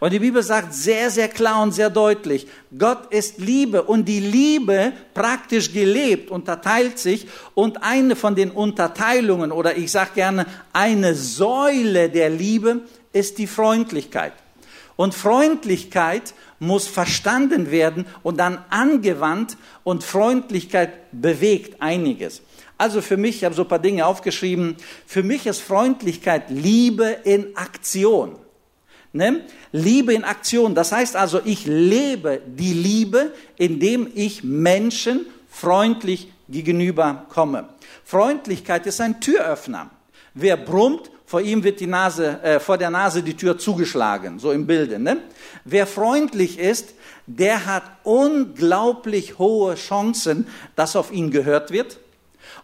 [0.00, 4.18] Und die Bibel sagt sehr, sehr klar und sehr deutlich, Gott ist Liebe und die
[4.18, 11.14] Liebe praktisch gelebt unterteilt sich und eine von den Unterteilungen oder ich sage gerne eine
[11.14, 12.80] Säule der Liebe
[13.18, 14.32] ist die Freundlichkeit.
[14.96, 22.42] Und Freundlichkeit muss verstanden werden und dann angewandt und Freundlichkeit bewegt einiges.
[22.76, 24.76] Also für mich, ich habe so ein paar Dinge aufgeschrieben,
[25.06, 28.36] für mich ist Freundlichkeit Liebe in Aktion.
[29.12, 29.44] Ne?
[29.72, 30.74] Liebe in Aktion.
[30.74, 37.68] Das heißt also, ich lebe die Liebe, indem ich Menschen freundlich gegenüber komme.
[38.04, 39.90] Freundlichkeit ist ein Türöffner.
[40.34, 44.50] Wer brummt, vor ihm wird die Nase, äh, vor der Nase die Tür zugeschlagen, so
[44.50, 44.98] im Bilde.
[44.98, 45.18] Ne?
[45.66, 46.94] Wer freundlich ist,
[47.26, 51.98] der hat unglaublich hohe Chancen, dass auf ihn gehört wird.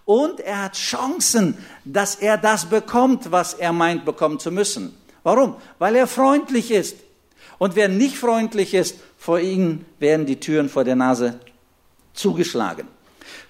[0.06, 4.96] Und er hat Chancen, dass er das bekommt, was er meint bekommen zu müssen.
[5.24, 5.56] Warum?
[5.78, 6.96] Weil er freundlich ist.
[7.58, 11.38] Und wer nicht freundlich ist, vor ihm werden die Türen vor der Nase
[12.14, 12.88] zugeschlagen.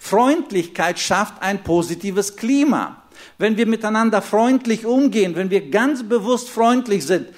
[0.00, 3.03] Freundlichkeit schafft ein positives Klima.
[3.38, 7.28] Wenn wir miteinander freundlich umgehen, wenn wir ganz bewusst freundlich sind,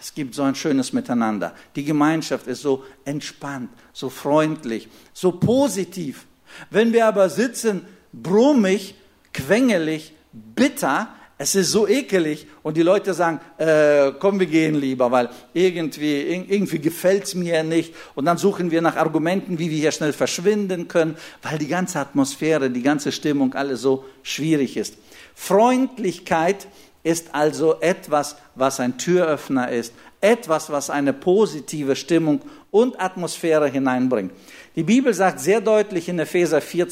[0.00, 1.54] es gibt so ein schönes Miteinander.
[1.76, 6.26] Die Gemeinschaft ist so entspannt, so freundlich, so positiv.
[6.70, 8.94] Wenn wir aber sitzen, brummig,
[9.32, 15.10] quengelig, bitter, es ist so ekelig und die Leute sagen, äh, komm, wir gehen lieber,
[15.10, 17.94] weil irgendwie, irgendwie gefällt's mir nicht.
[18.14, 22.00] Und dann suchen wir nach Argumenten, wie wir hier schnell verschwinden können, weil die ganze
[22.00, 24.96] Atmosphäre, die ganze Stimmung alles so schwierig ist.
[25.34, 26.68] Freundlichkeit
[27.02, 34.32] ist also etwas, was ein Türöffner ist, etwas, was eine positive Stimmung und Atmosphäre hineinbringt.
[34.74, 36.88] Die Bibel sagt sehr deutlich in Epheser 4,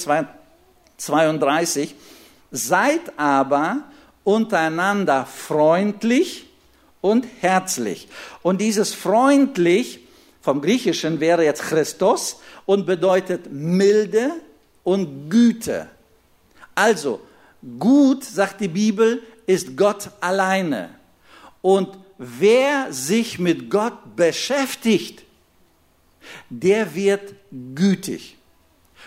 [0.98, 1.94] 32,
[2.50, 3.84] seid aber
[4.24, 6.46] untereinander freundlich
[7.00, 8.08] und herzlich.
[8.42, 10.00] Und dieses freundlich
[10.40, 14.32] vom Griechischen wäre jetzt Christus und bedeutet milde
[14.82, 15.88] und Güte.
[16.74, 17.20] Also,
[17.78, 20.90] gut, sagt die Bibel, ist Gott alleine.
[21.62, 25.22] Und wer sich mit Gott beschäftigt,
[26.48, 27.34] der wird
[27.74, 28.36] gütig.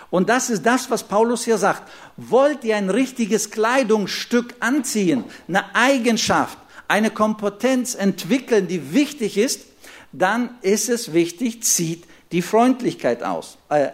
[0.09, 1.89] Und das ist das, was Paulus hier sagt.
[2.15, 9.65] Wollt ihr ein richtiges Kleidungsstück anziehen, eine Eigenschaft, eine Kompetenz entwickeln, die wichtig ist,
[10.13, 13.89] dann ist es wichtig, zieht die Freundlichkeit aus, äh,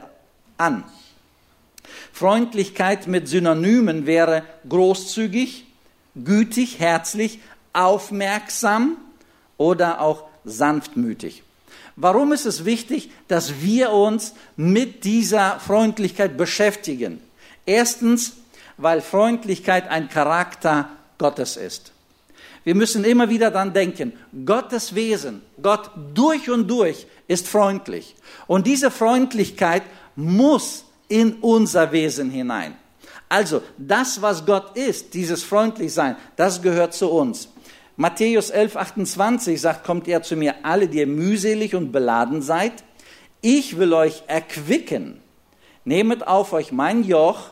[0.57, 0.83] an.
[2.11, 5.65] Freundlichkeit mit Synonymen wäre großzügig,
[6.15, 7.39] gütig, herzlich,
[7.73, 8.97] aufmerksam
[9.57, 11.43] oder auch sanftmütig.
[11.95, 17.21] Warum ist es wichtig, dass wir uns mit dieser Freundlichkeit beschäftigen?
[17.65, 18.33] Erstens,
[18.77, 21.91] weil Freundlichkeit ein Charakter Gottes ist.
[22.63, 24.13] Wir müssen immer wieder daran denken,
[24.45, 28.15] Gottes Wesen, Gott durch und durch ist freundlich.
[28.47, 29.83] Und diese Freundlichkeit
[30.15, 32.75] muss in unser Wesen hinein.
[33.29, 37.49] Also das, was Gott ist, dieses Freundlichsein, das gehört zu uns.
[37.95, 42.83] Matthäus 11, 28 sagt, kommt er zu mir, alle, die ihr mühselig und beladen seid,
[43.41, 45.19] ich will euch erquicken.
[45.85, 47.51] Nehmet auf euch mein Joch,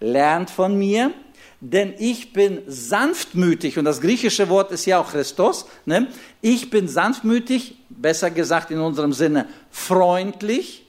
[0.00, 1.12] lernt von mir,
[1.60, 6.06] denn ich bin sanftmütig, und das griechische Wort ist ja auch Christus, ne?
[6.40, 10.86] ich bin sanftmütig, besser gesagt in unserem Sinne freundlich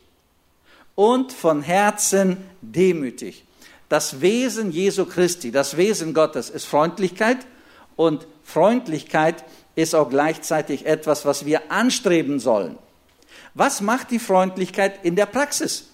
[0.94, 3.46] und von Herzen demütig.
[3.88, 7.40] Das Wesen Jesu Christi, das Wesen Gottes ist Freundlichkeit
[7.96, 9.44] und Freundlichkeit
[9.76, 12.78] ist auch gleichzeitig etwas, was wir anstreben sollen.
[13.54, 15.90] Was macht die Freundlichkeit in der Praxis?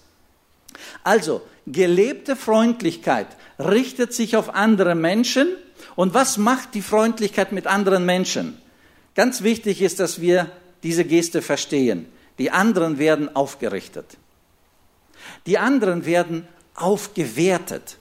[1.04, 3.26] Also, gelebte Freundlichkeit
[3.58, 5.48] richtet sich auf andere Menschen.
[5.96, 8.58] Und was macht die Freundlichkeit mit anderen Menschen?
[9.14, 10.50] Ganz wichtig ist, dass wir
[10.82, 12.06] diese Geste verstehen.
[12.38, 14.16] Die anderen werden aufgerichtet.
[15.44, 17.98] Die anderen werden aufgewertet.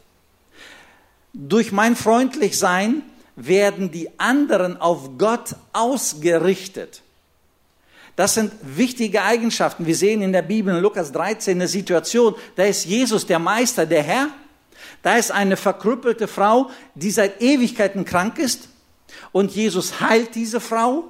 [1.34, 3.02] Durch mein Freundlichsein
[3.36, 7.02] werden die anderen auf Gott ausgerichtet.
[8.16, 9.86] Das sind wichtige Eigenschaften.
[9.86, 13.86] Wir sehen in der Bibel in Lukas 13 eine Situation, da ist Jesus der Meister,
[13.86, 14.30] der Herr.
[15.02, 18.70] Da ist eine verkrüppelte Frau, die seit Ewigkeiten krank ist.
[19.32, 21.04] Und Jesus heilt diese Frau.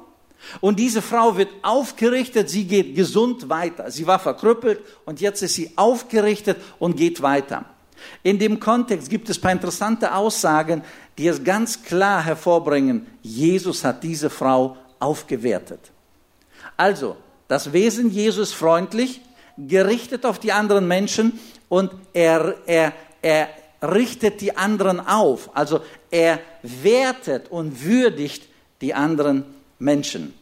[0.62, 3.90] Und diese Frau wird aufgerichtet, sie geht gesund weiter.
[3.90, 7.66] Sie war verkrüppelt und jetzt ist sie aufgerichtet und geht weiter.
[8.22, 10.84] In dem Kontext gibt es ein paar interessante Aussagen,
[11.18, 15.92] die es ganz klar hervorbringen, Jesus hat diese Frau aufgewertet.
[16.78, 17.16] Also,
[17.48, 19.22] das Wesen Jesus freundlich,
[19.58, 23.50] gerichtet auf die anderen Menschen und er, er, er
[23.82, 25.56] richtet die anderen auf.
[25.56, 28.48] Also er wertet und würdigt
[28.82, 29.46] die anderen
[29.80, 30.34] Menschen.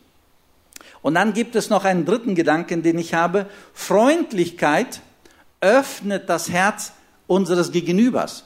[1.01, 3.47] Und dann gibt es noch einen dritten Gedanken, den ich habe.
[3.73, 5.01] Freundlichkeit
[5.59, 6.93] öffnet das Herz
[7.27, 8.45] unseres Gegenübers.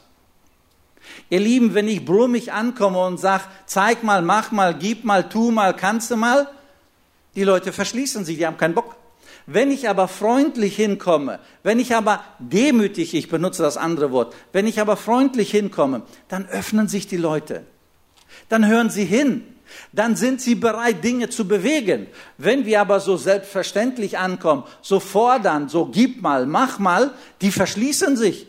[1.29, 5.51] Ihr Lieben, wenn ich brummig ankomme und sage, zeig mal, mach mal, gib mal, tu
[5.51, 6.47] mal, kannst du mal,
[7.35, 8.95] die Leute verschließen sich, die haben keinen Bock.
[9.45, 14.67] Wenn ich aber freundlich hinkomme, wenn ich aber demütig, ich benutze das andere Wort, wenn
[14.67, 17.63] ich aber freundlich hinkomme, dann öffnen sich die Leute.
[18.49, 19.43] Dann hören sie hin.
[19.91, 22.07] Dann sind sie bereit, Dinge zu bewegen.
[22.37, 28.17] Wenn wir aber so selbstverständlich ankommen, so fordern, so gib mal, mach mal, die verschließen
[28.17, 28.47] sich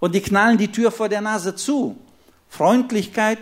[0.00, 1.96] und die knallen die Tür vor der Nase zu.
[2.48, 3.38] Freundlichkeit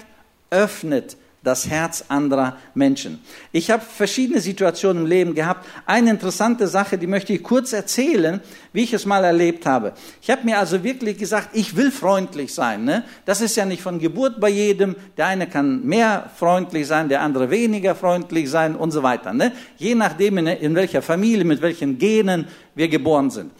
[0.50, 3.20] öffnet das Herz anderer Menschen.
[3.50, 5.66] Ich habe verschiedene Situationen im Leben gehabt.
[5.87, 8.40] Eine interessante Sache, die möchte ich kurz erzählen,
[8.72, 9.92] wie ich es mal erlebt habe.
[10.20, 12.85] Ich habe mir also wirklich gesagt, ich will freundlich sein.
[12.85, 13.04] Ne?
[13.24, 14.94] Das ist ja nicht von Geburt bei jedem.
[15.16, 19.33] Der eine kann mehr freundlich sein, der andere weniger freundlich sein und so weiter.
[19.33, 19.52] Ne?
[19.79, 23.50] Je nachdem, in, in welcher Familie, mit welchen Genen wir geboren sind.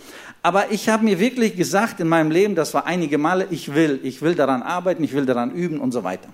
[0.43, 4.01] Aber ich habe mir wirklich gesagt in meinem Leben, das war einige Male, ich will,
[4.03, 6.29] ich will daran arbeiten, ich will daran üben und so weiter.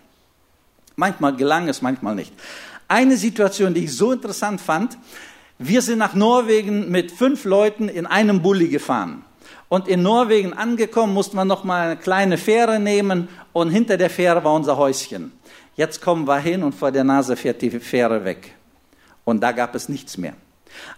[0.97, 2.33] Manchmal gelang es, manchmal nicht.
[2.89, 4.97] Eine Situation, die ich so interessant fand,
[5.59, 9.25] wir sind nach Norwegen mit fünf Leuten in einem Bulli gefahren.
[9.69, 14.09] Und in Norwegen angekommen, mussten wir noch mal eine kleine Fähre nehmen und hinter der
[14.09, 15.33] Fähre war unser Häuschen.
[15.77, 18.55] Jetzt kommen wir hin und vor der Nase fährt die Fähre weg.
[19.25, 20.33] Und da gab es nichts mehr.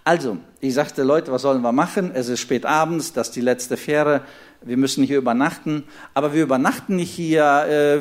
[0.05, 2.11] Also, ich sagte, Leute, was sollen wir machen?
[2.15, 4.23] Es ist spät abends, das ist die letzte Fähre,
[4.63, 5.85] wir müssen hier übernachten.
[6.15, 8.01] Aber wir übernachten nicht hier, äh,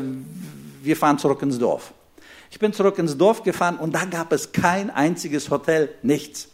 [0.84, 1.94] wir fahren zurück ins Dorf.
[2.52, 6.50] Ich bin zurück ins Dorf gefahren und da gab es kein einziges Hotel, nichts.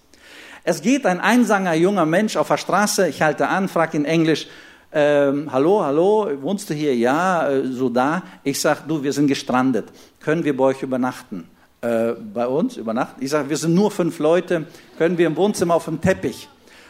[0.63, 4.47] Es geht ein einsanger junger Mensch auf der Straße, ich halte an, frage in Englisch,
[4.91, 6.95] ähm, hallo, hallo, wohnst du hier?
[6.95, 8.23] Ja, äh, so da.
[8.43, 9.89] Ich sage, du, wir sind gestrandet.
[10.21, 11.49] Können wir bei euch übernachten?
[11.85, 13.23] Äh, bei uns übernachten?
[13.23, 14.65] Ich sage, wir sind nur fünf Leute.
[14.97, 16.49] Können wir im Wohnzimmer auf dem Teppich?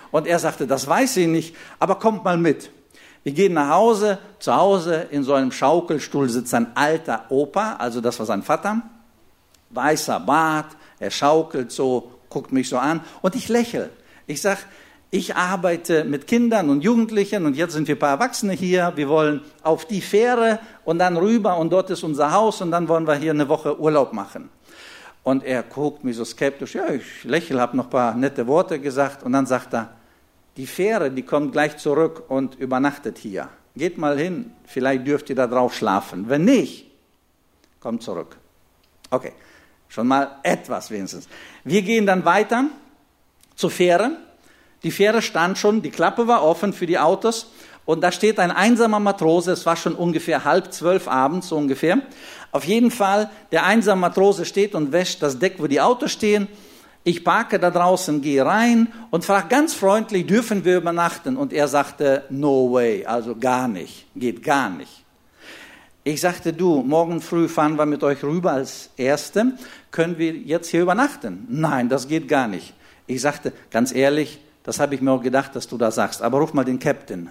[0.09, 2.71] Und er sagte, das weiß ich nicht, aber kommt mal mit.
[3.23, 4.19] Wir gehen nach Hause.
[4.39, 8.83] Zu Hause in so einem Schaukelstuhl sitzt ein alter Opa, also das war sein Vater.
[9.71, 10.67] Weißer Bart,
[10.97, 13.89] er schaukelt so, guckt mich so an und ich lächle.
[14.27, 14.61] Ich sage,
[15.11, 18.93] ich arbeite mit Kindern und Jugendlichen und jetzt sind wir ein paar Erwachsene hier.
[18.95, 22.87] Wir wollen auf die Fähre und dann rüber und dort ist unser Haus und dann
[22.87, 24.49] wollen wir hier eine Woche Urlaub machen.
[25.25, 26.75] Und er guckt mich so skeptisch.
[26.75, 29.89] Ja, ich lächle, habe noch ein paar nette Worte gesagt und dann sagt er,
[30.55, 33.49] die Fähre, die kommt gleich zurück und übernachtet hier.
[33.75, 36.29] Geht mal hin, vielleicht dürft ihr da drauf schlafen.
[36.29, 36.91] Wenn nicht,
[37.79, 38.37] kommt zurück.
[39.09, 39.33] Okay,
[39.89, 41.27] schon mal etwas wenigstens.
[41.63, 42.65] Wir gehen dann weiter
[43.55, 44.11] zur Fähre.
[44.83, 47.51] Die Fähre stand schon, die Klappe war offen für die Autos
[47.85, 51.99] und da steht ein einsamer Matrose, es war schon ungefähr halb zwölf abends so ungefähr.
[52.51, 56.47] Auf jeden Fall, der einsame Matrose steht und wäscht das Deck, wo die Autos stehen.
[57.03, 61.37] Ich parke da draußen, gehe rein und frage ganz freundlich, dürfen wir übernachten?
[61.37, 65.03] Und er sagte, no way, also gar nicht, geht gar nicht.
[66.03, 69.53] Ich sagte, du, morgen früh fahren wir mit euch rüber als Erste,
[69.91, 71.45] können wir jetzt hier übernachten?
[71.49, 72.73] Nein, das geht gar nicht.
[73.05, 76.23] Ich sagte, ganz ehrlich, das habe ich mir auch gedacht, dass du da sagst.
[76.23, 77.29] Aber ruf mal den Captain.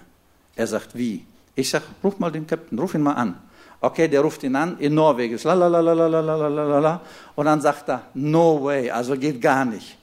[0.56, 1.24] Er sagt, wie?
[1.54, 3.36] Ich sage, ruf mal den Captain, ruf ihn mal an.
[3.80, 5.38] Okay, der ruft ihn an, in Norwegen.
[5.42, 7.00] Lalalala.
[7.34, 9.98] Und dann sagt er, no way, also geht gar nicht.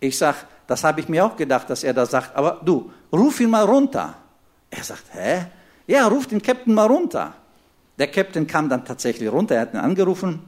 [0.00, 2.34] Ich sage, das habe ich mir auch gedacht, dass er das sagt.
[2.34, 4.14] Aber du, ruf ihn mal runter.
[4.70, 5.46] Er sagt, hä?
[5.86, 7.34] Ja, ruf den Captain mal runter.
[7.98, 10.40] Der Captain kam dann tatsächlich runter, er hat ihn angerufen.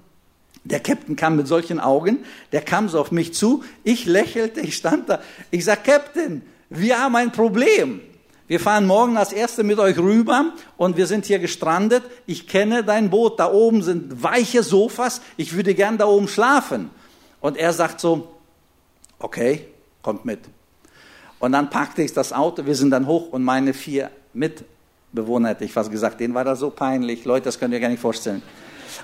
[0.65, 4.77] Der Captain kam mit solchen Augen, der kam so auf mich zu, ich lächelte, ich
[4.77, 5.21] stand da.
[5.51, 8.01] Ich sag, Captain, wir haben ein Problem.
[8.49, 12.05] Wir fahren morgen als Erste mit euch rüber und wir sind hier gestrandet.
[12.27, 16.91] Ich kenne dein Boot, da oben sind weiche Sofas, ich würde gern da oben schlafen.
[17.41, 18.29] Und er sagt so,
[19.19, 19.67] okay,
[20.01, 20.41] kommt mit.
[21.41, 25.65] Und dann packte ich das Auto, wir sind dann hoch und meine vier Mitbewohner, hätte
[25.65, 27.25] ich fast gesagt, denen war das so peinlich.
[27.25, 28.43] Leute, das könnt ihr gar nicht vorstellen.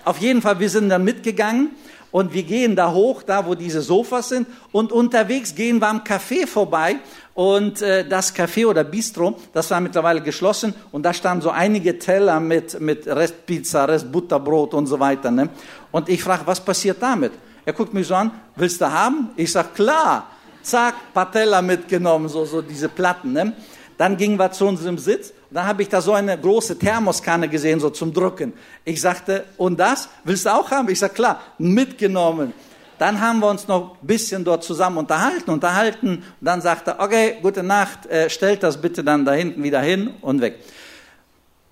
[0.04, 1.70] Auf jeden Fall, wir sind dann mitgegangen
[2.12, 6.02] und wir gehen da hoch, da wo diese Sofas sind und unterwegs gehen wir am
[6.02, 6.96] Café vorbei
[7.34, 11.98] und äh, das Café oder Bistro, das war mittlerweile geschlossen und da standen so einige
[11.98, 15.30] Teller mit, mit Restpizza, Restbutterbrot und so weiter.
[15.30, 15.48] Ne?
[15.90, 17.32] Und ich frage, was passiert damit?
[17.64, 19.30] Er guckt mich so an, willst du haben?
[19.36, 20.28] Ich sag, klar.
[20.62, 23.32] Zack, paar Teller mitgenommen, so, so diese Platten.
[23.32, 23.52] Ne?
[23.98, 27.78] Dann gingen wir zu unserem Sitz dann habe ich da so eine große Thermoskanne gesehen,
[27.80, 28.52] so zum Drücken.
[28.84, 30.88] Ich sagte, und das willst du auch haben?
[30.88, 32.52] Ich sage, klar, mitgenommen.
[32.98, 36.22] Dann haben wir uns noch ein bisschen dort zusammen unterhalten, unterhalten.
[36.40, 39.80] Und dann sagte er, okay, gute Nacht, äh, stellt das bitte dann da hinten wieder
[39.80, 40.58] hin und weg.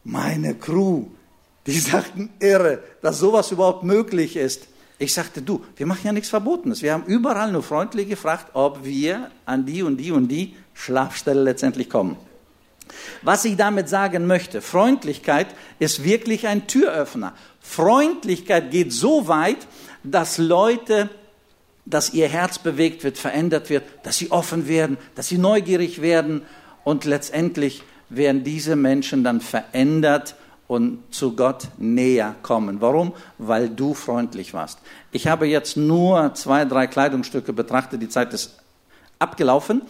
[0.04, 1.04] Meine Crew,
[1.66, 4.66] die sagten, irre, dass sowas überhaupt möglich ist.
[4.98, 6.82] Ich sagte, du, wir machen ja nichts Verbotenes.
[6.82, 11.42] Wir haben überall nur freundlich gefragt, ob wir an die und die und die Schlafstelle
[11.42, 12.18] letztendlich kommen.
[13.22, 17.34] Was ich damit sagen möchte, Freundlichkeit ist wirklich ein Türöffner.
[17.60, 19.66] Freundlichkeit geht so weit,
[20.02, 21.10] dass Leute,
[21.84, 26.42] dass ihr Herz bewegt wird, verändert wird, dass sie offen werden, dass sie neugierig werden
[26.84, 30.34] und letztendlich werden diese Menschen dann verändert
[30.66, 32.80] und zu Gott näher kommen.
[32.80, 33.12] Warum?
[33.38, 34.78] Weil du freundlich warst.
[35.10, 38.56] Ich habe jetzt nur zwei, drei Kleidungsstücke betrachtet, die Zeit ist
[39.18, 39.82] abgelaufen.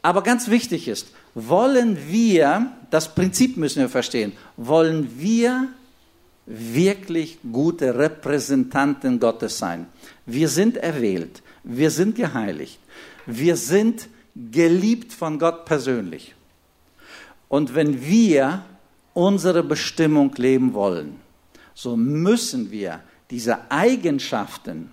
[0.00, 1.08] Aber ganz wichtig ist,
[1.46, 5.68] wollen wir, das Prinzip müssen wir verstehen, wollen wir
[6.46, 9.86] wirklich gute Repräsentanten Gottes sein.
[10.26, 12.78] Wir sind erwählt, wir sind geheiligt,
[13.26, 14.08] wir sind
[14.50, 16.34] geliebt von Gott persönlich.
[17.48, 18.64] Und wenn wir
[19.14, 21.16] unsere Bestimmung leben wollen,
[21.74, 24.90] so müssen wir diese Eigenschaften,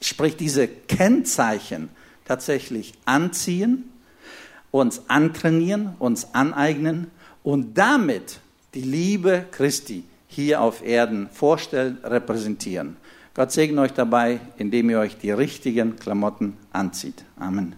[0.00, 1.90] sprich diese Kennzeichen
[2.24, 3.89] tatsächlich anziehen
[4.70, 7.10] uns antrainieren, uns aneignen
[7.42, 8.40] und damit
[8.74, 12.96] die Liebe Christi hier auf Erden vorstellen, repräsentieren.
[13.34, 17.24] Gott segne euch dabei, indem ihr euch die richtigen Klamotten anzieht.
[17.36, 17.74] Amen.